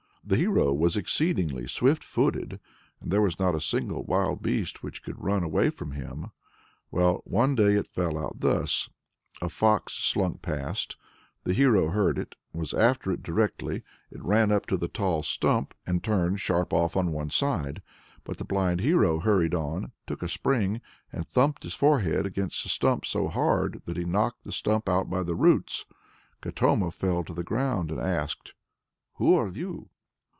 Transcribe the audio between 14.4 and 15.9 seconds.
up to the tall stump,